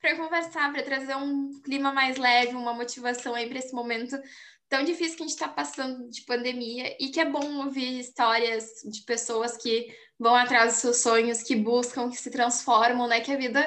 [0.00, 4.16] para conversar, para trazer um clima mais leve, uma motivação aí para esse momento
[4.68, 8.82] tão difícil que a gente está passando de pandemia e que é bom ouvir histórias
[8.84, 9.88] de pessoas que
[10.18, 13.20] vão atrás dos seus sonhos, que buscam, que se transformam, né?
[13.20, 13.60] Que a vida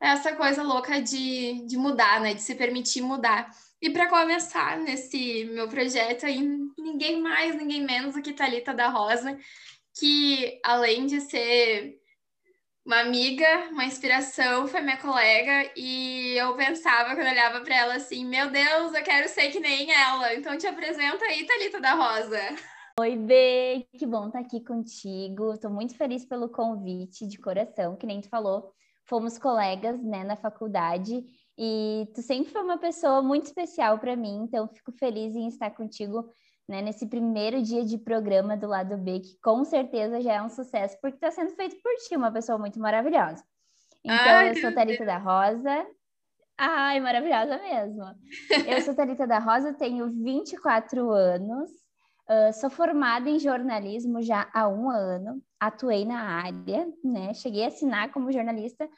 [0.00, 2.34] é essa coisa louca de, de mudar, né?
[2.34, 3.50] De se permitir mudar.
[3.80, 6.40] E para começar nesse meu projeto aí,
[6.76, 9.38] ninguém mais, ninguém menos do que Talita da Rosa,
[9.96, 12.00] que além de ser
[12.88, 18.24] uma amiga, uma inspiração, foi minha colega e eu pensava quando olhava para ela assim,
[18.24, 20.34] meu Deus, eu quero ser que nem ela.
[20.34, 22.40] Então te apresenta aí, Talita da Rosa.
[22.98, 25.52] Oi, Bê, que bom estar aqui contigo.
[25.52, 28.72] Estou muito feliz pelo convite de coração, que nem tu falou.
[29.04, 31.26] Fomos colegas, né, na faculdade
[31.58, 35.70] e tu sempre foi uma pessoa muito especial para mim, então fico feliz em estar
[35.72, 36.30] contigo
[36.68, 40.48] né, nesse primeiro dia de programa do lado B, que com certeza já é um
[40.48, 43.42] sucesso, porque está sendo feito por ti, uma pessoa muito maravilhosa.
[44.04, 45.86] Então, Ai, eu sou Thalita da Rosa.
[46.56, 48.04] Ai, maravilhosa mesmo.
[48.68, 54.68] Eu sou Thalita da Rosa, tenho 24 anos, uh, sou formada em jornalismo já há
[54.68, 57.32] um ano, atuei na área, né?
[57.34, 58.88] Cheguei a assinar como jornalista,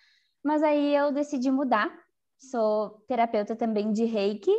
[0.43, 1.91] mas aí eu decidi mudar
[2.41, 4.51] sou terapeuta também de reiki,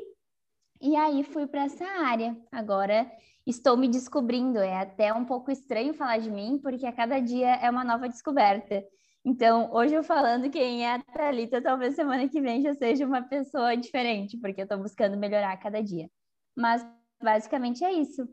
[0.82, 2.36] e aí fui para essa área.
[2.52, 3.10] Agora
[3.46, 7.56] estou me descobrindo, é até um pouco estranho falar de mim, porque a cada dia
[7.56, 8.84] é uma nova descoberta.
[9.24, 13.22] Então, hoje eu falando quem é a Thalita, talvez semana que vem já seja uma
[13.22, 16.10] pessoa diferente, porque eu estou buscando melhorar a cada dia.
[16.56, 16.86] Mas
[17.22, 18.28] basicamente é isso.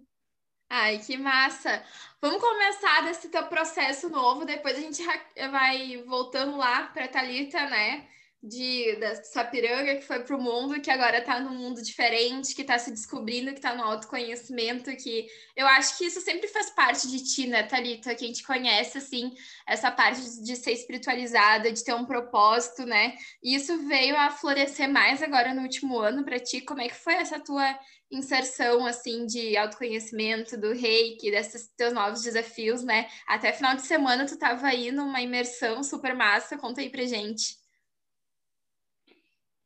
[0.70, 1.82] Ai, que massa!
[2.20, 5.02] Vamos começar desse teu processo novo, depois a gente
[5.50, 8.06] vai voltando lá para Talita, né?
[8.42, 12.62] De da Sapiranga que foi para o mundo, que agora está num mundo diferente, que
[12.62, 17.08] está se descobrindo, que está no autoconhecimento, que eu acho que isso sempre faz parte
[17.08, 18.14] de ti, né, Thalita?
[18.14, 19.34] Que a gente conhece, assim,
[19.66, 23.16] essa parte de ser espiritualizada, de ter um propósito, né?
[23.42, 26.60] E isso veio a florescer mais agora no último ano para ti.
[26.60, 27.76] Como é que foi essa tua
[28.10, 33.08] inserção, assim, de autoconhecimento, do reiki, desses teus novos desafios, né?
[33.26, 37.57] Até final de semana tu estava aí numa imersão super massa, conta aí pra gente.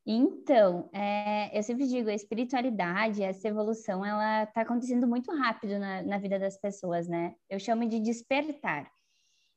[0.04, 6.02] Então, é, eu sempre digo, a espiritualidade, essa evolução, ela está acontecendo muito rápido na,
[6.02, 7.34] na vida das pessoas, né?
[7.48, 8.90] Eu chamo de despertar.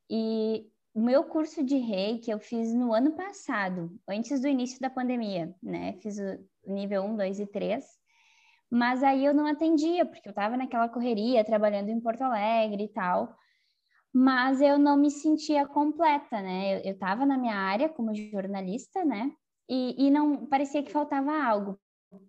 [0.10, 4.90] E o meu curso de reiki eu fiz no ano passado, antes do início da
[4.90, 5.94] pandemia, né?
[6.02, 7.86] Fiz o nível 1, 2 e 3.
[8.70, 12.88] Mas aí eu não atendia, porque eu estava naquela correria, trabalhando em Porto Alegre e
[12.88, 13.36] tal.
[14.14, 16.80] Mas eu não me sentia completa, né?
[16.88, 19.32] Eu estava na minha área como jornalista, né?
[19.70, 21.80] E, e não parecia que faltava algo.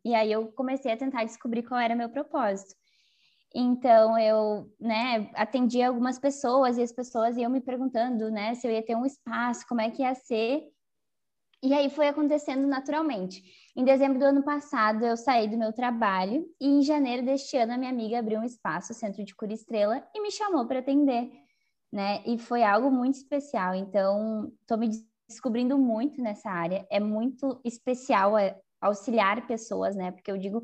[0.04, 2.74] E aí eu comecei a tentar descobrir qual era meu propósito.
[3.54, 8.70] Então eu, né, atendia algumas pessoas e as pessoas iam me perguntando, né, se eu
[8.70, 10.62] ia ter um espaço, como é que ia ser.
[11.62, 13.42] E aí foi acontecendo naturalmente.
[13.74, 17.72] Em dezembro do ano passado eu saí do meu trabalho e em janeiro deste ano
[17.72, 20.80] a minha amiga abriu um espaço, o Centro de Cura Estrela, e me chamou para
[20.80, 21.30] atender,
[21.90, 22.22] né?
[22.26, 23.74] E foi algo muito especial.
[23.74, 24.90] Então, estou me
[25.28, 26.86] descobrindo muito nessa área.
[26.90, 30.12] É muito especial é, auxiliar pessoas, né?
[30.12, 30.62] Porque eu digo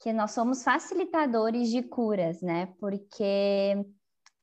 [0.00, 2.66] que nós somos facilitadores de curas, né?
[2.78, 3.74] Porque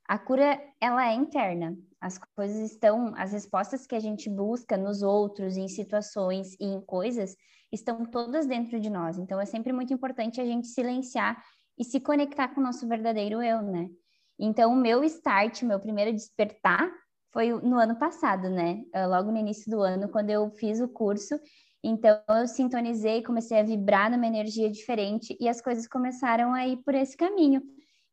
[0.07, 1.75] a cura ela é interna.
[1.99, 6.81] As coisas estão, as respostas que a gente busca nos outros, em situações e em
[6.81, 7.35] coisas,
[7.71, 9.17] estão todas dentro de nós.
[9.17, 11.41] Então é sempre muito importante a gente silenciar
[11.77, 13.89] e se conectar com o nosso verdadeiro eu, né?
[14.38, 16.91] Então o meu start, meu primeiro despertar
[17.35, 18.81] foi no ano passado, né?
[18.94, 21.38] Ah, logo no início do ano, quando eu fiz o curso.
[21.84, 26.78] Então, eu sintonizei, comecei a vibrar numa energia diferente e as coisas começaram a ir
[26.78, 27.62] por esse caminho.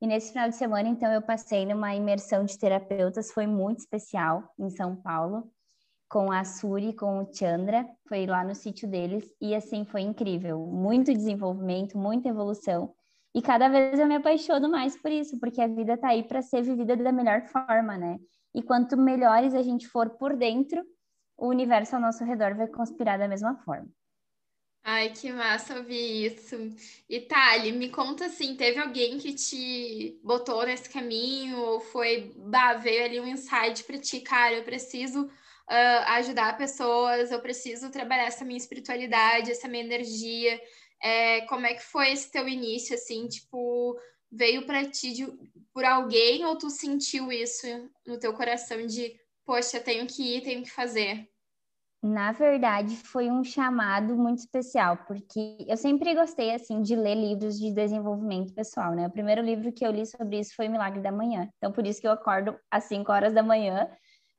[0.00, 4.43] E nesse final de semana, então, eu passei numa imersão de terapeutas, foi muito especial,
[4.59, 5.49] em São Paulo,
[6.09, 10.66] com a Suri, com o Chandra, foi lá no sítio deles, e assim, foi incrível.
[10.66, 12.93] Muito desenvolvimento, muita evolução.
[13.32, 16.43] E cada vez eu me apaixono mais por isso, porque a vida tá aí para
[16.43, 18.19] ser vivida da melhor forma, né?
[18.54, 20.84] E quanto melhores a gente for por dentro,
[21.36, 23.88] o universo ao nosso redor vai conspirar da mesma forma.
[24.84, 26.56] Ai, que massa ouvir isso.
[27.08, 32.75] E Thali, me conta assim, teve alguém que te botou nesse caminho ou foi, bah,
[32.75, 38.25] veio ali um insight para ti, cara, eu preciso uh, ajudar pessoas, eu preciso trabalhar
[38.25, 40.60] essa minha espiritualidade, essa minha energia.
[41.00, 43.96] É, como é que foi esse teu início, assim, tipo,
[44.32, 45.26] veio para ti de,
[45.75, 47.67] por alguém ou tu sentiu isso
[48.06, 49.14] no teu coração de,
[49.44, 51.29] poxa, tenho que ir, tenho que fazer?
[52.02, 57.61] Na verdade, foi um chamado muito especial, porque eu sempre gostei, assim, de ler livros
[57.61, 59.06] de desenvolvimento pessoal, né?
[59.06, 61.49] O primeiro livro que eu li sobre isso foi Milagre da Manhã.
[61.58, 63.88] Então, por isso que eu acordo às 5 horas da manhã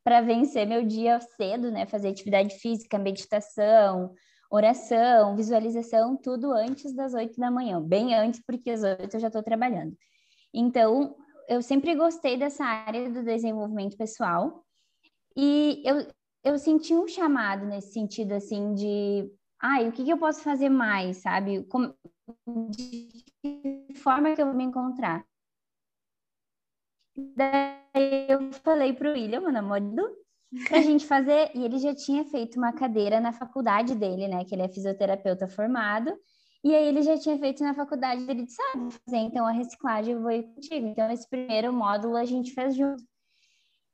[0.03, 1.85] para vencer meu dia cedo, né?
[1.85, 4.13] Fazer atividade física, meditação,
[4.53, 9.27] oração, visualização, tudo antes das oito da manhã, bem antes, porque às oito eu já
[9.27, 9.97] estou trabalhando.
[10.53, 11.15] Então,
[11.49, 14.63] eu sempre gostei dessa área do desenvolvimento pessoal
[15.35, 16.07] e eu,
[16.43, 19.27] eu senti um chamado nesse sentido, assim, de,
[19.59, 21.63] ai, o que, que eu posso fazer mais, sabe?
[21.63, 21.95] Como,
[22.69, 25.25] de que forma que eu vou me encontrar?
[27.35, 30.22] Daí eu falei para o William, meu namorado,
[30.67, 34.43] para a gente fazer, e ele já tinha feito uma cadeira na faculdade dele, né?
[34.45, 36.13] Que ele é fisioterapeuta formado,
[36.63, 40.13] e aí ele já tinha feito na faculdade, ele disse, ah, fazer então a reciclagem,
[40.13, 40.87] eu vou ir contigo.
[40.87, 43.03] Então, esse primeiro módulo a gente fez junto.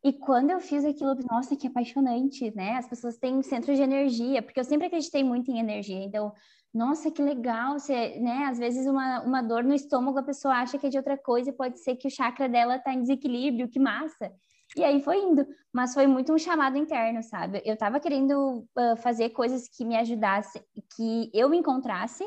[0.04, 2.78] E quando eu fiz aquilo, nossa, que apaixonante, né?
[2.78, 6.02] As pessoas têm centro de energia, porque eu sempre acreditei muito em energia.
[6.02, 6.32] Então,
[6.74, 8.46] nossa, que legal, você, né?
[8.46, 11.52] Às vezes uma, uma dor no estômago, a pessoa acha que é de outra coisa,
[11.52, 14.32] pode ser que o chakra dela tá em desequilíbrio, que massa.
[14.75, 17.62] E aí foi indo, mas foi muito um chamado interno, sabe?
[17.66, 20.63] Eu tava querendo uh, fazer coisas que me ajudassem,
[20.95, 22.24] que eu me encontrasse,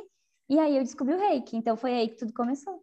[0.48, 2.82] e aí eu descobri o reiki, então foi aí que tudo começou.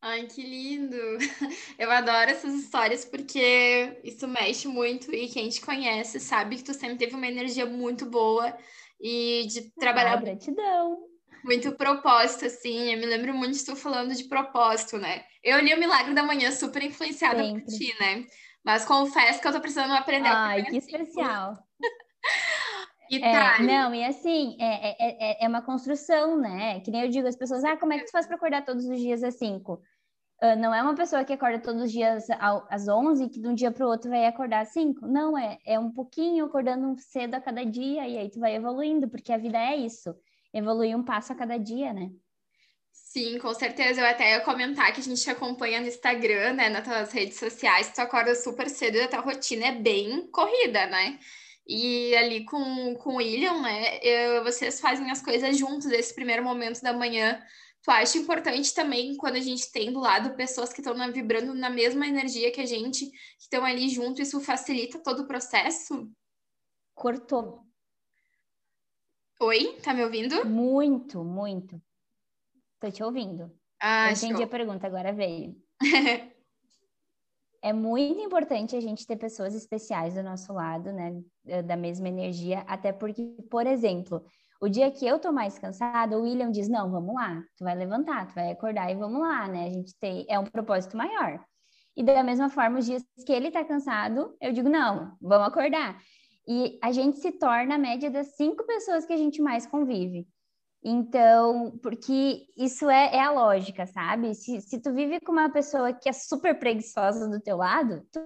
[0.00, 0.96] Ai, que lindo!
[1.78, 6.74] Eu adoro essas histórias porque isso mexe muito e quem te conhece sabe que tu
[6.74, 8.56] sempre teve uma energia muito boa
[9.00, 10.12] e de trabalhar.
[10.12, 11.08] Ah, gratidão!
[11.42, 12.92] Muito propósito, assim.
[12.92, 15.24] Eu me lembro muito de tu falando de propósito, né?
[15.42, 17.62] Eu li o Milagre da Manhã super influenciada sempre.
[17.62, 18.26] por ti, né?
[18.66, 20.28] Mas confesso que eu tô precisando aprender.
[20.28, 21.56] Ai, que especial!
[23.08, 26.80] É, não, e assim, é, é, é, é, uma construção, né?
[26.80, 28.84] Que nem eu digo, as pessoas, ah, como é que tu faz para acordar todos
[28.84, 29.74] os dias às 5?
[29.74, 32.26] Uh, não é uma pessoa que acorda todos os dias
[32.68, 35.06] às 11 e que de um dia para o outro vai acordar às 5.
[35.06, 39.08] Não, é, é um pouquinho acordando cedo a cada dia e aí tu vai evoluindo,
[39.08, 40.12] porque a vida é isso.
[40.52, 42.10] Evoluir um passo a cada dia, né?
[43.16, 44.02] Sim, com certeza.
[44.02, 47.90] Eu até ia comentar que a gente acompanha no Instagram, né, nas tuas redes sociais,
[47.90, 51.18] tu acorda super cedo e a tua rotina é bem corrida, né?
[51.66, 56.44] E ali com, com o William, né, eu, vocês fazem as coisas juntos, esse primeiro
[56.44, 57.42] momento da manhã,
[57.82, 61.70] Tu acha importante também quando a gente tem do lado pessoas que estão vibrando na
[61.70, 66.10] mesma energia que a gente, que estão ali junto, isso facilita todo o processo?
[66.94, 67.62] Cortou.
[69.40, 70.44] Oi, tá me ouvindo?
[70.44, 71.80] Muito, muito.
[72.80, 73.50] Tô te ouvindo.
[73.80, 74.44] Ah, Eu entendi show.
[74.44, 75.56] a pergunta, agora veio.
[77.62, 81.20] é muito importante a gente ter pessoas especiais do nosso lado, né?
[81.64, 84.24] Da mesma energia, até porque, por exemplo,
[84.60, 87.74] o dia que eu tô mais cansada, o William diz: Não, vamos lá, tu vai
[87.74, 89.66] levantar, tu vai acordar e vamos lá, né?
[89.66, 91.44] A gente tem, é um propósito maior.
[91.96, 96.00] E da mesma forma, os dias que ele tá cansado, eu digo: Não, vamos acordar.
[96.48, 100.28] E a gente se torna a média das cinco pessoas que a gente mais convive.
[100.88, 104.32] Então, porque isso é, é a lógica, sabe?
[104.36, 108.20] Se, se tu vive com uma pessoa que é super preguiçosa do teu lado, tu,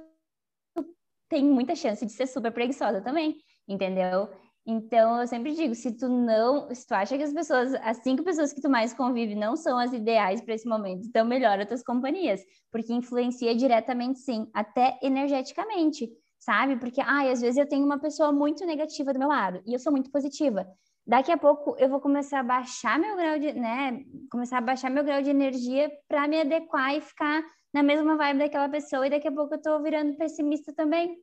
[0.74, 0.84] tu
[1.26, 3.36] tem muita chance de ser super preguiçosa também,
[3.66, 4.28] entendeu?
[4.66, 8.22] Então, eu sempre digo, se tu não, se tu acha que as pessoas, as cinco
[8.22, 11.82] pessoas que tu mais convive não são as ideais para esse momento, então melhora tuas
[11.82, 16.76] companhias, porque influencia diretamente sim, até energeticamente, sabe?
[16.76, 19.78] Porque, ai, às vezes eu tenho uma pessoa muito negativa do meu lado e eu
[19.78, 20.66] sou muito positiva.
[21.06, 24.90] Daqui a pouco eu vou começar a baixar meu grau de, né, começar a baixar
[24.90, 27.42] meu grau de energia para me adequar e ficar
[27.72, 31.16] na mesma vibe daquela pessoa e daqui a pouco eu tô virando pessimista também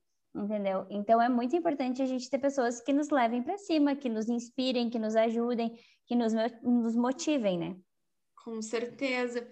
[0.44, 0.86] entendeu?
[0.90, 4.30] Então é muito importante a gente ter pessoas que nos levem para cima, que nos
[4.30, 5.76] inspirem, que nos ajudem,
[6.06, 7.76] que nos, nos motivem, né?
[8.44, 9.48] Com certeza.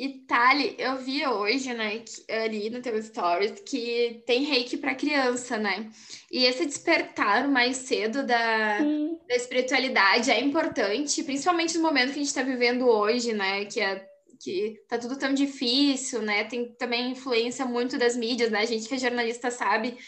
[0.00, 2.02] E Thali, eu vi hoje, né,
[2.42, 5.90] ali no teu stories, que tem reiki para criança, né?
[6.32, 12.22] E esse despertar mais cedo da, da espiritualidade é importante, principalmente no momento que a
[12.22, 13.66] gente está vivendo hoje, né?
[13.66, 14.02] Que é
[14.42, 16.44] que tá tudo tão difícil, né?
[16.44, 18.60] Tem também influência muito das mídias, né?
[18.60, 19.98] A gente que é jornalista sabe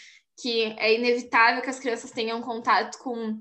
[0.41, 3.39] que é inevitável que as crianças tenham contato com,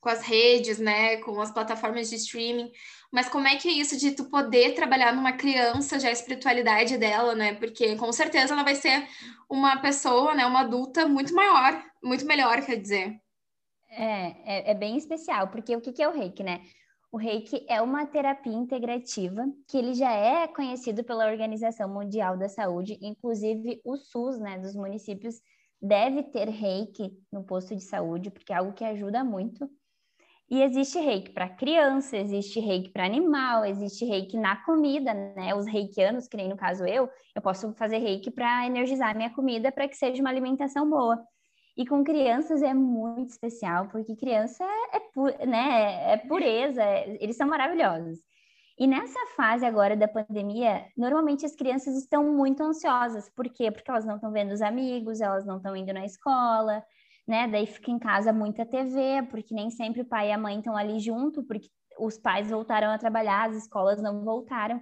[0.00, 2.72] com as redes, né, com as plataformas de streaming,
[3.12, 6.96] mas como é que é isso de tu poder trabalhar numa criança já a espiritualidade
[6.96, 7.54] dela, né?
[7.54, 9.06] Porque com certeza ela vai ser
[9.48, 13.20] uma pessoa, né, uma adulta muito maior, muito melhor, quer dizer.
[13.90, 16.62] É, é, é bem especial, porque o que, que é o reiki, né?
[17.12, 22.48] O reiki é uma terapia integrativa que ele já é conhecido pela Organização Mundial da
[22.48, 25.42] Saúde, inclusive o SUS, né, dos municípios
[25.82, 29.68] deve ter reiki no posto de saúde, porque é algo que ajuda muito.
[30.50, 35.54] E existe reiki para criança, existe reiki para animal, existe reiki na comida, né?
[35.54, 39.70] Os reikianos, que nem no caso eu, eu posso fazer reiki para energizar minha comida
[39.70, 41.22] para que seja uma alimentação boa.
[41.76, 47.16] E com crianças é muito especial, porque criança é, é, pu né, é pureza, é,
[47.22, 48.18] eles são maravilhosos.
[48.76, 53.30] E nessa fase agora da pandemia, normalmente as crianças estão muito ansiosas.
[53.36, 53.70] Por quê?
[53.70, 56.82] Porque elas não estão vendo os amigos, elas não estão indo na escola,
[57.30, 57.46] né?
[57.46, 60.76] Daí fica em casa muita TV, porque nem sempre o pai e a mãe estão
[60.76, 64.80] ali junto, porque os pais voltaram a trabalhar, as escolas não voltaram.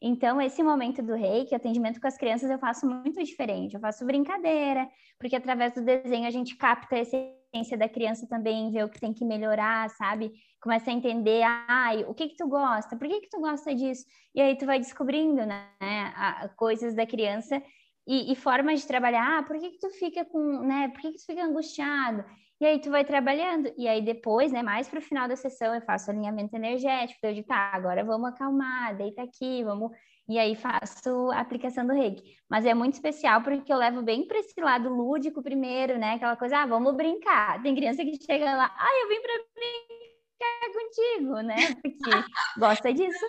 [0.00, 3.74] Então, esse momento do reiki, atendimento com as crianças, eu faço muito diferente.
[3.74, 4.86] Eu faço brincadeira,
[5.18, 9.00] porque através do desenho a gente capta a essência da criança também, vê o que
[9.00, 10.30] tem que melhorar, sabe?
[10.60, 12.94] Começa a entender, ai, o que que tu gosta?
[12.94, 14.04] Por que que tu gosta disso?
[14.34, 17.62] E aí tu vai descobrindo, né, a, coisas da criança
[18.06, 19.38] e, e, formas de trabalhar.
[19.38, 20.88] Ah, por que que tu fica com, né?
[20.88, 22.24] Por que que tu fica angustiado?
[22.60, 25.74] E aí tu vai trabalhando, e aí depois, né, mais para o final da sessão,
[25.74, 29.90] eu faço alinhamento energético, eu digo, tá, agora vamos acalmar, deita aqui, vamos.
[30.28, 32.22] E aí faço a aplicação do reiki.
[32.48, 36.14] Mas é muito especial porque eu levo bem para esse lado lúdico primeiro, né?
[36.14, 37.62] Aquela coisa, ah, vamos brincar.
[37.62, 41.74] Tem criança que chega lá, ah, eu vim para brincar ficar contigo, né?
[41.82, 42.10] Porque
[42.58, 43.24] gosta disso.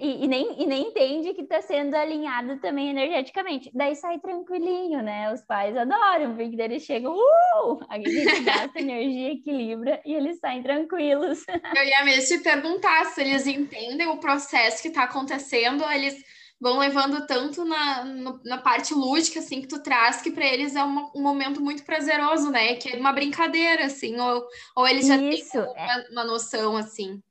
[0.00, 3.70] E, e, nem, e nem entende que está sendo alinhado também energeticamente.
[3.74, 5.32] Daí sai tranquilinho, né?
[5.32, 7.80] Os pais adoram, porque daí eles chegam, uh!
[7.88, 11.44] A gente gasta energia, equilibra e eles saem tranquilos.
[11.74, 16.22] Eu ia mesmo te perguntar se eles entendem o processo que está acontecendo, eles
[16.60, 20.74] vão levando tanto na, no, na parte lúdica, assim, que tu traz, que para eles
[20.74, 22.74] é uma, um momento muito prazeroso, né?
[22.74, 24.46] Que é uma brincadeira, assim, ou,
[24.76, 26.08] ou eles já Isso, têm uma, é...
[26.10, 27.22] uma noção, assim.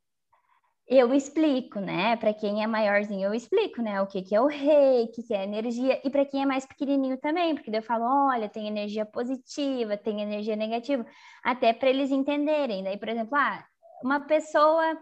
[0.87, 2.15] Eu explico, né?
[2.15, 4.01] Para quem é maiorzinho, eu explico, né?
[4.01, 6.45] O que, que é o rei, o que, que é energia, e para quem é
[6.45, 11.05] mais pequenininho também, porque daí eu falo: olha, tem energia positiva, tem energia negativa,
[11.43, 12.85] até para eles entenderem.
[12.85, 13.65] Daí, por exemplo, ah,
[14.01, 14.97] uma pessoa,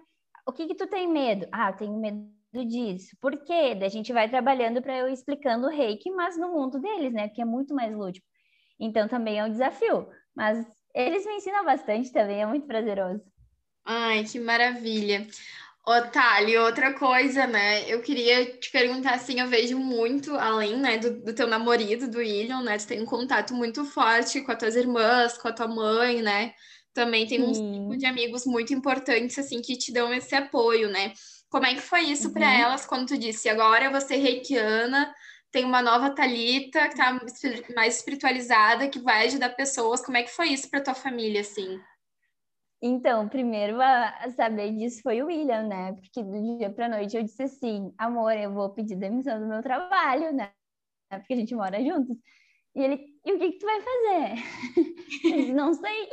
[0.48, 1.48] o que, que tu tem medo?
[1.52, 3.18] Ah, eu tenho medo disso.
[3.20, 3.78] Por quê?
[3.82, 7.28] A gente vai trabalhando para eu explicando o reiki, mas no mundo deles, né?
[7.28, 8.26] Que é muito mais lúdico.
[8.80, 10.08] Então também é um desafio.
[10.36, 13.22] Mas eles me ensinam bastante também, é muito prazeroso.
[13.84, 15.28] Ai, que maravilha.
[15.88, 17.88] Otálio, outra coisa, né?
[17.88, 22.18] Eu queria te perguntar assim, eu vejo muito, além né, do, do teu namorado, do
[22.18, 22.78] William, né?
[22.78, 26.54] Tu tem um contato muito forte com as tuas irmãs, com a tua mãe, né?
[26.92, 31.14] Também tem um grupo de amigos muito importantes, assim, que te dão esse apoio, né?
[31.56, 32.34] Como é que foi isso uhum.
[32.34, 35.16] para elas quando tu disse agora você reikiana,
[35.50, 37.18] tem uma nova Talita que tá
[37.74, 40.06] mais espiritualizada, que vai ajudar pessoas.
[40.06, 41.80] Como é que foi isso para tua família assim?
[42.82, 45.94] Então, primeiro a saber disso foi o William, né?
[45.94, 49.62] Porque do dia para noite eu disse assim: "Amor, eu vou pedir demissão do meu
[49.62, 50.52] trabalho, né?
[51.10, 52.18] Porque a gente mora juntos".
[52.76, 54.44] E ele: "E o que que tu vai fazer?"
[55.24, 56.10] Eu disse: "Não sei".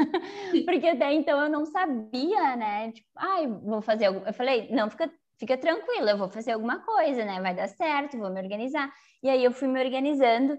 [0.64, 2.92] Porque até então eu não sabia, né?
[2.92, 4.22] Tipo, ai, vou fazer algo.
[4.26, 7.40] Eu falei, não, fica, fica tranquila, eu vou fazer alguma coisa, né?
[7.40, 8.92] Vai dar certo, vou me organizar.
[9.22, 10.56] E aí eu fui me organizando.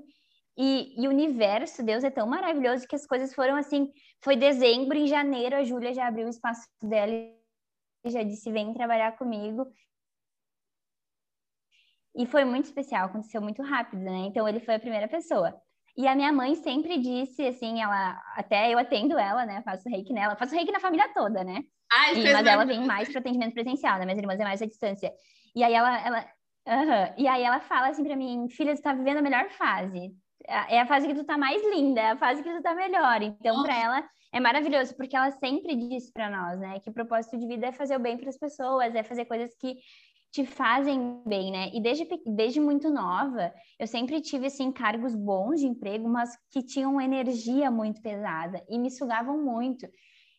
[0.57, 3.91] E, e, o universo, Deus é tão maravilhoso que as coisas foram assim.
[4.23, 7.11] Foi dezembro, em janeiro, a Júlia já abriu o espaço dela
[8.05, 9.65] e já disse: vem trabalhar comigo.
[12.15, 14.25] E foi muito especial, aconteceu muito rápido, né?
[14.27, 15.59] Então ele foi a primeira pessoa.
[15.97, 19.61] E a minha mãe sempre disse, assim, ela até eu atendo ela, né?
[19.63, 21.63] Faço reiki nela, faço reiki na família toda, né?
[21.91, 24.05] Ai, e, mas ela vem mais para atendimento presencial, né?
[24.05, 25.11] Minhas irmãs é mais à distância.
[25.55, 26.25] E aí ela, ela
[26.67, 27.13] uhum.
[27.17, 30.13] e aí ela fala assim para mim, filha, tu tá vivendo a melhor fase.
[30.47, 33.21] É a fase que tu tá mais linda, é a fase que tu tá melhor.
[33.21, 37.37] Então, para ela é maravilhoso, porque ela sempre disse para nós, né, que o propósito
[37.37, 39.75] de vida é fazer o bem para as pessoas, é fazer coisas que
[40.31, 41.69] te fazem bem, né?
[41.73, 46.63] E desde, desde muito nova, eu sempre tive, assim, cargos bons de emprego, mas que
[46.63, 49.85] tinham energia muito pesada e me sugavam muito.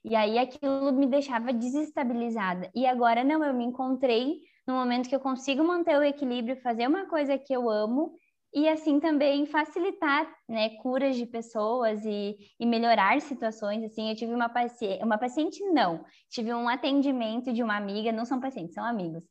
[0.03, 2.71] E aí aquilo me deixava desestabilizada.
[2.75, 6.89] E agora não, eu me encontrei no momento que eu consigo manter o equilíbrio, fazer
[6.89, 8.15] uma coisa que eu amo
[8.55, 13.85] e assim também facilitar, né, curas de pessoas e, e melhorar situações.
[13.85, 18.25] Assim, eu tive uma paciente, uma paciente não, tive um atendimento de uma amiga, não
[18.25, 19.23] são pacientes, são amigos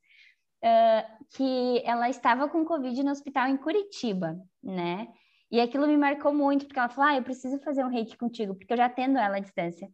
[0.63, 5.07] uh, que ela estava com Covid no hospital em Curitiba, né?
[5.51, 8.55] E aquilo me marcou muito, porque ela falou: Ah, eu preciso fazer um reiki contigo,
[8.55, 9.89] porque eu já atendo ela à distância.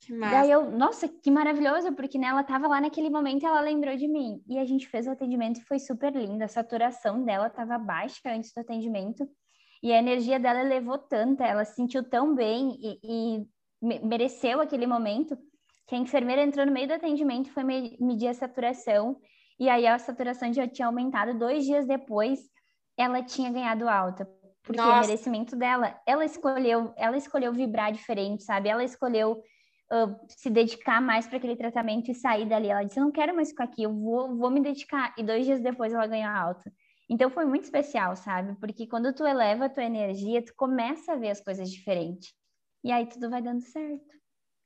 [0.00, 0.36] Que massa.
[0.36, 3.96] Daí eu, nossa, que maravilhoso, porque né, ela estava lá naquele momento e ela lembrou
[3.96, 4.42] de mim.
[4.48, 6.42] E a gente fez o atendimento e foi super lindo.
[6.42, 9.28] A saturação dela estava baixa antes do atendimento.
[9.82, 14.86] E a energia dela elevou tanto, ela se sentiu tão bem e, e mereceu aquele
[14.86, 15.36] momento
[15.86, 19.20] que a enfermeira entrou no meio do atendimento e foi medir a saturação
[19.58, 21.38] e aí a saturação já tinha aumentado.
[21.38, 22.40] Dois dias depois,
[22.96, 24.28] ela tinha ganhado alta.
[24.62, 24.98] Porque Nossa.
[24.98, 28.68] o merecimento dela, ela escolheu, ela escolheu vibrar diferente, sabe?
[28.68, 29.32] Ela escolheu
[29.92, 32.68] uh, se dedicar mais para aquele tratamento e sair dali.
[32.68, 35.14] Ela disse: Eu não quero mais ficar aqui, eu vou, vou me dedicar.
[35.18, 36.72] E dois dias depois ela ganhou alta.
[37.08, 38.58] Então foi muito especial, sabe?
[38.58, 42.32] Porque quando tu eleva a tua energia, tu começa a ver as coisas diferentes.
[42.82, 44.14] E aí tudo vai dando certo.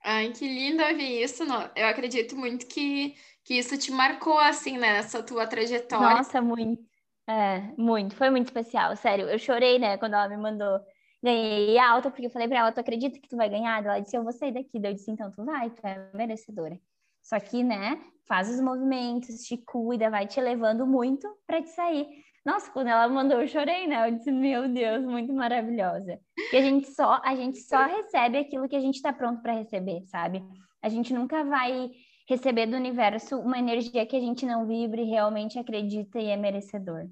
[0.05, 1.43] Ai, que lindo ouvir isso.
[1.75, 3.15] Eu acredito muito que,
[3.45, 6.17] que isso te marcou, assim, né, nessa tua trajetória.
[6.17, 6.83] Nossa, muito.
[7.29, 8.17] É, muito.
[8.17, 9.29] Foi muito especial, sério.
[9.29, 10.81] Eu chorei, né, quando ela me mandou.
[11.23, 13.85] Ganhei alta, porque eu falei pra ela, tu acredita que tu vai ganhar?
[13.85, 14.79] Ela disse, eu vou sair daqui.
[14.79, 16.79] Daí eu disse, então tu vai, tu é merecedora.
[17.21, 22.07] Só que, né, faz os movimentos, te cuida, vai te levando muito para te sair.
[22.49, 24.09] Nossa, quando ela mandou, eu chorei, né?
[24.09, 26.19] Eu disse, meu Deus, muito maravilhosa.
[26.51, 29.53] E a gente só, a gente só recebe aquilo que a gente está pronto para
[29.53, 30.43] receber, sabe?
[30.81, 31.91] A gente nunca vai
[32.27, 37.07] receber do universo uma energia que a gente não vibre, realmente acredita e é merecedor.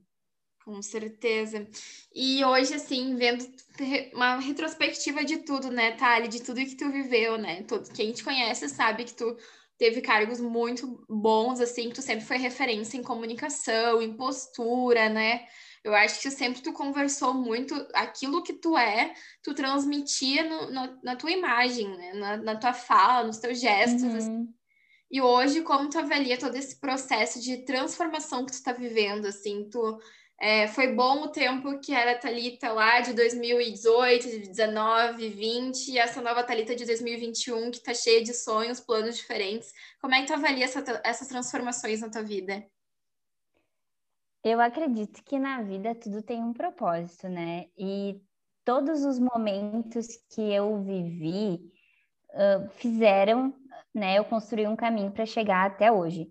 [0.64, 1.68] Com certeza.
[2.14, 3.44] E hoje, assim, vendo
[4.14, 6.28] uma retrospectiva de tudo, né, Thali?
[6.28, 7.62] De tudo que tu viveu, né?
[7.64, 9.36] Todo, quem te conhece sabe que tu
[9.78, 15.46] teve cargos muito bons, assim, tu sempre foi referência em comunicação, em postura, né?
[15.84, 21.00] Eu acho que sempre tu conversou muito, aquilo que tu é, tu transmitia no, no,
[21.02, 22.12] na tua imagem, né?
[22.14, 24.02] Na, na, tua fala, nos teus gestos.
[24.02, 24.16] Uhum.
[24.16, 24.48] Assim.
[25.10, 29.68] E hoje, como tu avalia todo esse processo de transformação que tu tá vivendo, assim,
[29.70, 29.98] tu
[30.38, 35.88] é, foi bom o tempo que era a Thalita lá de 2018, de 19, 20,
[35.88, 39.72] e essa nova Thalita de 2021, que está cheia de sonhos, planos diferentes.
[40.00, 42.64] Como é que tu avalia essa, essas transformações na tua vida?
[44.44, 47.66] Eu acredito que na vida tudo tem um propósito, né?
[47.76, 48.20] E
[48.62, 51.72] todos os momentos que eu vivi
[52.34, 53.54] uh, fizeram,
[53.94, 56.30] né, eu construir um caminho para chegar até hoje.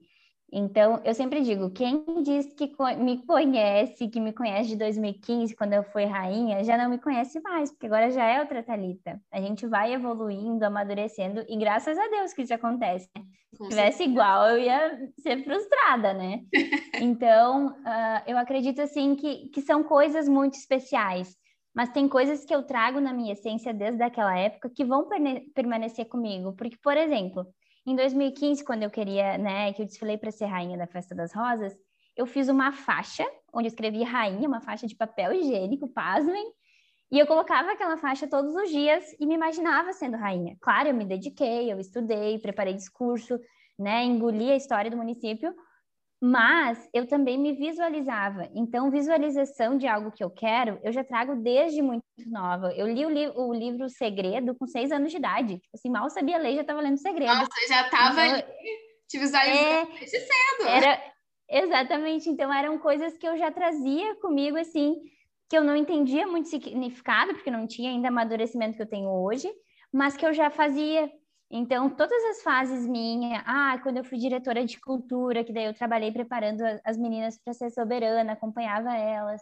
[0.58, 5.74] Então, eu sempre digo, quem diz que me conhece, que me conhece de 2015, quando
[5.74, 9.20] eu fui rainha, já não me conhece mais, porque agora já é outra Thalita.
[9.34, 13.10] A gente vai evoluindo, amadurecendo, e graças a Deus que isso acontece.
[13.54, 16.40] Se tivesse igual, eu ia ser frustrada, né?
[17.02, 21.36] Então, uh, eu acredito, assim, que, que são coisas muito especiais,
[21.76, 25.10] mas tem coisas que eu trago na minha essência desde aquela época que vão
[25.54, 26.54] permanecer comigo.
[26.54, 27.46] Porque, por exemplo,
[27.86, 31.34] em 2015, quando eu queria, né, que eu desfilei para ser rainha da Festa das
[31.34, 31.78] Rosas,
[32.16, 36.46] eu fiz uma faixa onde eu escrevi rainha, uma faixa de papel higiênico, pasmem,
[37.12, 40.58] e eu colocava aquela faixa todos os dias e me imaginava sendo rainha.
[40.60, 43.40] Claro, eu me dediquei, eu estudei, preparei discurso,
[43.78, 45.54] né, engoli a história do município,
[46.26, 48.50] mas eu também me visualizava.
[48.56, 52.74] Então, visualização de algo que eu quero, eu já trago desde muito nova.
[52.76, 55.60] Eu li o, li o livro Segredo com seis anos de idade.
[55.60, 57.32] Tipo assim, mal sabia ler, já estava lendo Segredo.
[57.32, 58.50] Nossa, já estava então,
[59.08, 60.68] te visualizando é, desde cedo.
[60.68, 61.14] Era,
[61.48, 62.28] exatamente.
[62.28, 64.96] Então, eram coisas que eu já trazia comigo, assim,
[65.48, 69.48] que eu não entendia muito significado, porque não tinha ainda amadurecimento que eu tenho hoje,
[69.94, 71.08] mas que eu já fazia.
[71.50, 75.74] Então, todas as fases minhas, ah, quando eu fui diretora de cultura, que daí eu
[75.74, 79.42] trabalhei preparando as meninas para ser soberana, acompanhava elas.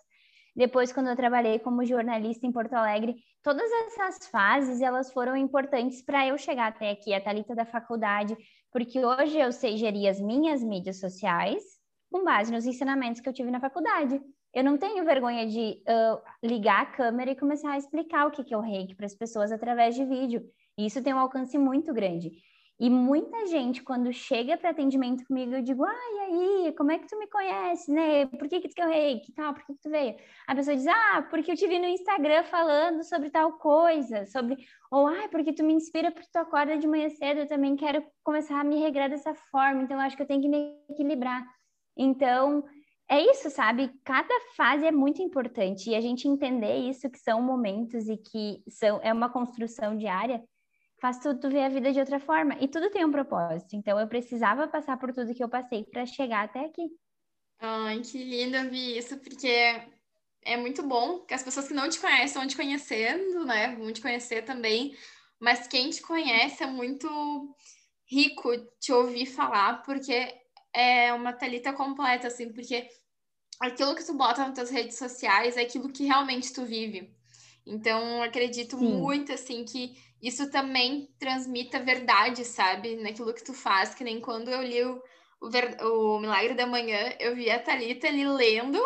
[0.56, 6.04] Depois, quando eu trabalhei como jornalista em Porto Alegre, todas essas fases, elas foram importantes
[6.04, 8.38] para eu chegar até aqui, a Thalita da faculdade,
[8.72, 11.64] porque hoje eu sei gerir as minhas mídias sociais
[12.12, 14.22] com base nos ensinamentos que eu tive na faculdade.
[14.54, 18.44] Eu não tenho vergonha de uh, ligar a câmera e começar a explicar o que,
[18.44, 20.44] que é o reiki para as pessoas através de vídeo.
[20.78, 22.32] E isso tem um alcance muito grande.
[22.80, 26.98] E muita gente, quando chega para atendimento comigo, eu digo, ah, e aí, como é
[26.98, 28.26] que tu me conhece, né?
[28.26, 29.54] Por que que tu quer o reiki tal?
[29.54, 30.16] Por que que tu veio?
[30.48, 34.58] A pessoa diz, ah, porque eu te vi no Instagram falando sobre tal coisa, sobre...
[34.92, 38.04] Ou, ah, porque tu me inspira porque tu acorda de manhã cedo, eu também quero
[38.24, 41.46] começar a me regrar dessa forma, então eu acho que eu tenho que me equilibrar.
[41.96, 42.66] Então,
[43.08, 43.92] é isso, sabe?
[44.04, 48.64] Cada fase é muito importante e a gente entender isso, que são momentos e que
[48.68, 50.44] são, é uma construção diária,
[51.04, 52.56] faz tudo ver a vida de outra forma.
[52.62, 53.76] E tudo tem um propósito.
[53.76, 56.84] Então eu precisava passar por tudo que eu passei para chegar até aqui.
[57.60, 59.82] Ai, que lindo ouvir isso, porque
[60.46, 63.76] é muito bom que as pessoas que não te conhecem vão te conhecendo, né?
[63.76, 64.96] Vão te conhecer também.
[65.42, 67.54] Mas quem te conhece é muito
[68.10, 70.34] rico te ouvir falar, porque
[70.74, 72.88] é uma talita completa, assim, porque
[73.60, 77.14] aquilo que tu bota nas tuas redes sociais é aquilo que realmente tu vive.
[77.66, 78.98] Então, acredito Sim.
[78.98, 82.96] muito, assim, que isso também transmita verdade, sabe?
[82.98, 85.02] Naquilo que tu faz, que nem quando eu li o,
[85.42, 88.80] o, o Milagre da Manhã, eu vi a Thalita ali lendo,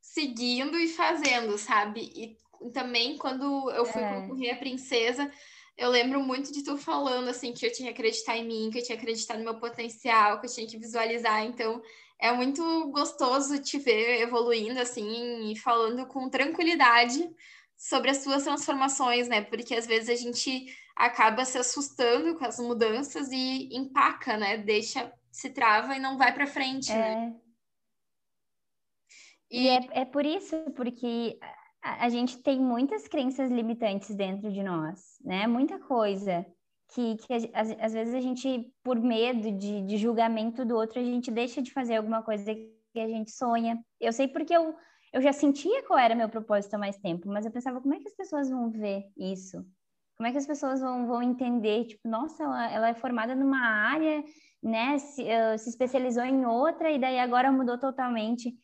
[0.00, 2.12] seguindo e fazendo, sabe?
[2.14, 4.14] E também quando eu fui é.
[4.14, 5.30] concorrer a princesa,
[5.76, 8.78] eu lembro muito de tu falando, assim, que eu tinha que acreditar em mim, que
[8.78, 11.82] eu tinha que acreditar no meu potencial, que eu tinha que visualizar, então...
[12.24, 17.28] É muito gostoso te ver evoluindo assim e falando com tranquilidade
[17.82, 19.42] sobre as suas transformações, né?
[19.42, 24.56] Porque às vezes a gente acaba se assustando com as mudanças e empaca, né?
[24.56, 27.12] Deixa, se trava e não vai para frente, né?
[27.12, 27.16] é...
[27.16, 27.36] né?
[29.50, 31.36] E, e é, é por isso, porque
[31.82, 35.48] a, a gente tem muitas crenças limitantes dentro de nós, né?
[35.48, 36.46] Muita coisa
[36.94, 41.04] que, que às, às, vezes a gente, por medo de, de julgamento do outro, a
[41.04, 43.82] gente deixa de fazer alguma coisa que a gente sonha.
[44.00, 44.72] Eu sei porque eu,
[45.12, 47.98] eu já sentia qual era meu propósito há mais tempo, mas eu pensava, como é
[47.98, 49.64] que as pessoas vão ver isso?
[50.16, 51.84] Como é que as pessoas vão, vão entender?
[51.84, 54.24] Tipo, nossa, ela, ela é formada numa área,
[54.62, 54.98] né?
[54.98, 58.54] Se, uh, se especializou em outra e daí agora mudou totalmente.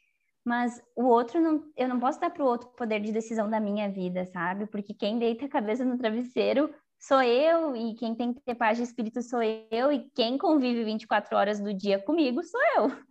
[0.44, 3.60] Mas o outro, não, eu não posso dar para o outro poder de decisão da
[3.60, 4.66] minha vida, sabe?
[4.66, 8.78] Porque quem deita a cabeça no travesseiro sou eu, e quem tem que ter paz
[8.78, 12.86] de espírito sou eu, e quem convive 24 horas do dia comigo sou eu.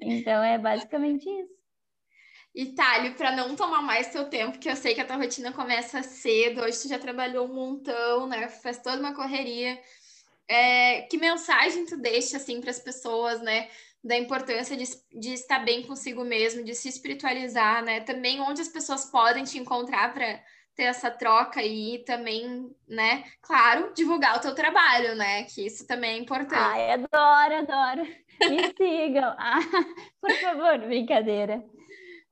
[0.00, 1.57] Então é basicamente isso.
[2.54, 2.74] E
[3.16, 6.62] para não tomar mais teu tempo, que eu sei que a tua rotina começa cedo,
[6.62, 8.48] hoje tu já trabalhou um montão, né?
[8.48, 9.80] Faz toda uma correria.
[10.48, 13.68] É, que mensagem tu deixa assim para as pessoas, né?
[14.02, 18.00] Da importância de, de estar bem consigo mesmo, de se espiritualizar, né?
[18.00, 20.42] Também onde as pessoas podem te encontrar para
[20.74, 25.42] ter essa troca e também, né, claro, divulgar o teu trabalho, né?
[25.42, 26.54] Que isso também é importante.
[26.54, 28.08] Ai, adoro, adoro.
[28.48, 29.34] Me sigam.
[29.36, 29.58] Ah,
[30.20, 31.64] por favor, brincadeira.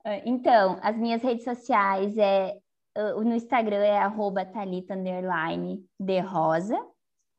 [0.07, 2.57] Ah, então, as minhas redes sociais é
[2.95, 4.95] ah, no Instagram é arroba Thalita
[5.99, 6.77] de Rosa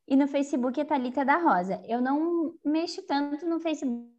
[0.06, 1.82] e no Facebook é Thalita da Rosa.
[1.88, 4.12] Eu não mexo tanto no Facebook,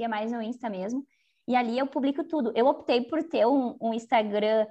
[0.00, 1.04] é mais no Insta mesmo.
[1.48, 2.52] E ali eu publico tudo.
[2.54, 4.64] Eu optei por ter um, um Instagram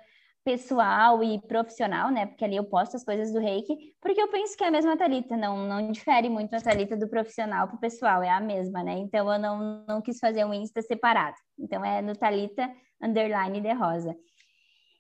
[0.47, 2.25] pessoal e profissional, né?
[2.25, 4.95] Porque ali eu posto as coisas do reiki, porque eu penso que é a mesma
[4.95, 8.81] Thalita, não, não difere muito a Thalita do profissional para o pessoal, é a mesma,
[8.81, 8.93] né?
[8.93, 11.35] Então eu não, não quis fazer um Insta separado.
[11.59, 14.15] Então é no Thalita underline de rosa.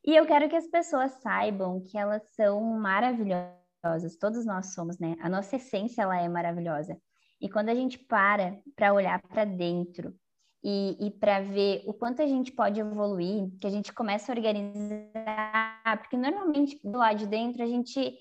[0.05, 5.15] E eu quero que as pessoas saibam que elas são maravilhosas, todos nós somos, né?
[5.21, 6.97] A nossa essência ela é maravilhosa.
[7.39, 10.13] E quando a gente para para olhar para dentro
[10.63, 14.35] e, e para ver o quanto a gente pode evoluir, que a gente começa a
[14.35, 18.17] organizar, porque normalmente do lado de dentro a gente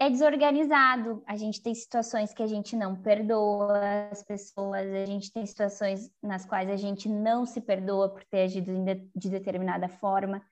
[0.00, 5.32] é desorganizado, a gente tem situações que a gente não perdoa as pessoas, a gente
[5.32, 8.72] tem situações nas quais a gente não se perdoa por ter agido
[9.14, 10.42] de determinada forma.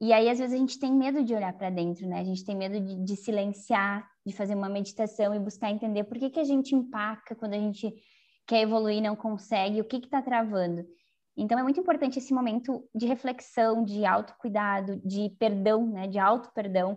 [0.00, 2.20] E aí, às vezes, a gente tem medo de olhar para dentro, né?
[2.20, 6.18] A gente tem medo de, de, silenciar, de fazer uma meditação e buscar entender por
[6.18, 7.94] que, que a gente empaca quando a gente
[8.46, 10.86] quer evoluir não consegue, o que está travando.
[11.36, 16.06] Então, é muito importante esse momento de reflexão, de autocuidado, de perdão, né?
[16.06, 16.96] De auto-perdão,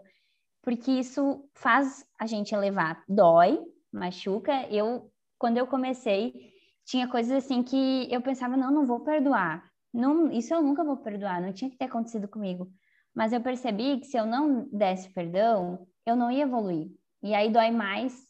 [0.61, 3.03] porque isso faz a gente elevar.
[3.07, 3.59] Dói,
[3.91, 4.67] machuca.
[4.69, 6.51] Eu, quando eu comecei,
[6.85, 9.63] tinha coisas assim que eu pensava, não, não vou perdoar.
[9.93, 12.69] Não, isso eu nunca vou perdoar, não tinha que ter acontecido comigo.
[13.15, 16.91] Mas eu percebi que se eu não desse perdão, eu não ia evoluir.
[17.23, 18.26] E aí dói mais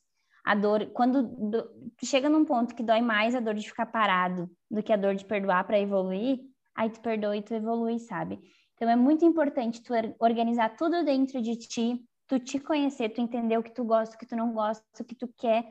[0.47, 1.69] a dor, quando do,
[2.01, 5.13] chega num ponto que dói mais a dor de ficar parado do que a dor
[5.13, 6.39] de perdoar para evoluir,
[6.73, 8.39] aí tu perdoa e tu evolui, sabe?
[8.73, 13.57] Então é muito importante tu organizar tudo dentro de ti, tu te conhecer, tu entender
[13.57, 15.65] o que tu gosta, o que tu não gosta, o que tu quer,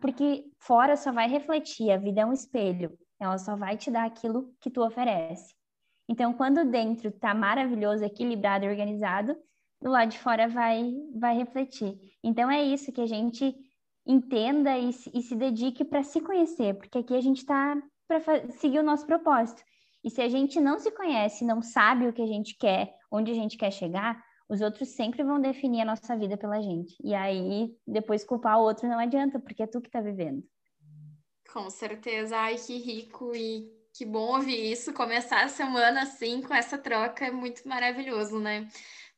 [0.00, 4.06] porque fora só vai refletir, a vida é um espelho, ela só vai te dar
[4.06, 5.54] aquilo que tu oferece.
[6.08, 9.36] Então, quando dentro tá maravilhoso, equilibrado organizado,
[9.82, 11.98] do lado de fora vai vai refletir.
[12.22, 13.54] Então é isso que a gente
[14.08, 17.76] entenda e, e se dedique para se conhecer, porque aqui a gente está
[18.08, 19.62] para seguir o nosso propósito.
[20.02, 23.30] E se a gente não se conhece, não sabe o que a gente quer, onde
[23.30, 26.96] a gente quer chegar, os outros sempre vão definir a nossa vida pela gente.
[27.04, 30.42] E aí, depois culpar o outro não adianta, porque é tu que está vivendo.
[31.52, 32.36] Com certeza.
[32.38, 34.94] Ai, que rico e que bom ouvir isso.
[34.94, 38.68] Começar a semana assim, com essa troca, é muito maravilhoso, né?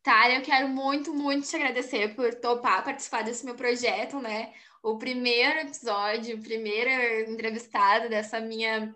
[0.02, 4.52] Tara, eu quero muito, muito te agradecer por topar participar desse meu projeto, né?
[4.82, 8.94] O primeiro episódio, o primeiro entrevistado dessa minha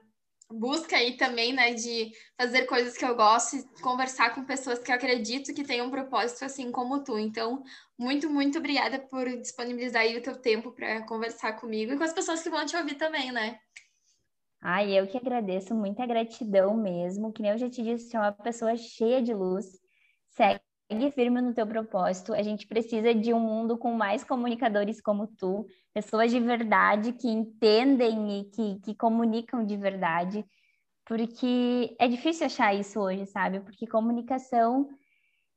[0.50, 4.90] busca aí também, né, de fazer coisas que eu gosto e conversar com pessoas que
[4.90, 7.18] eu acredito que têm um propósito assim como tu.
[7.18, 7.62] Então,
[7.98, 12.12] muito, muito obrigada por disponibilizar aí o teu tempo para conversar comigo e com as
[12.12, 13.58] pessoas que vão te ouvir também, né?
[14.60, 17.32] Ai, eu que agradeço, muita gratidão mesmo.
[17.32, 19.66] Que nem eu já te disse, é uma pessoa cheia de luz.
[20.30, 22.32] Segue segue firme no teu propósito.
[22.32, 27.28] A gente precisa de um mundo com mais comunicadores como tu, pessoas de verdade que
[27.28, 30.44] entendem e que, que comunicam de verdade,
[31.06, 33.60] porque é difícil achar isso hoje, sabe?
[33.60, 34.88] Porque comunicação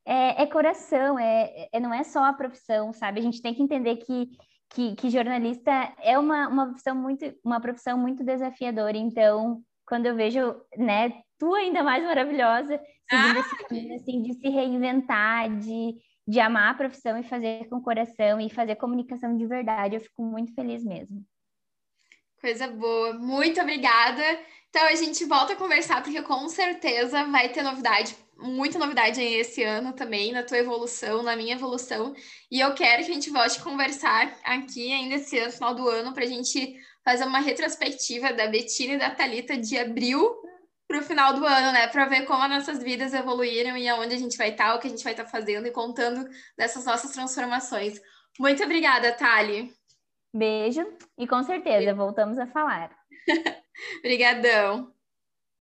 [0.06, 3.20] é, é coração, é, é, não é só a profissão, sabe?
[3.20, 4.30] A gente tem que entender que,
[4.70, 10.16] que, que jornalista é uma, uma, profissão muito, uma profissão muito desafiadora, então quando eu
[10.16, 13.40] vejo, né, tu ainda mais maravilhosa, seguindo ah!
[13.40, 15.96] esse caminho, assim, de se reinventar, de,
[16.28, 20.22] de amar a profissão e fazer com coração e fazer comunicação de verdade, eu fico
[20.22, 21.24] muito feliz mesmo.
[22.40, 24.24] Coisa boa, muito obrigada.
[24.70, 29.36] Então a gente volta a conversar, porque com certeza vai ter novidade muita novidade aí
[29.36, 32.14] esse ano também, na tua evolução, na minha evolução.
[32.52, 35.88] E eu quero que a gente volte a conversar aqui ainda esse ano, final do
[35.88, 40.36] ano, para a gente fazer uma retrospectiva da Betina e da Talita de abril
[40.88, 41.88] para o final do ano, né?
[41.88, 44.88] Para ver como as nossas vidas evoluíram e aonde a gente vai estar, o que
[44.88, 48.00] a gente vai estar fazendo e contando dessas nossas transformações.
[48.40, 49.74] Muito obrigada, Thali.
[50.34, 50.86] Beijo
[51.18, 52.96] e com certeza voltamos a falar.
[54.00, 54.97] Obrigadão.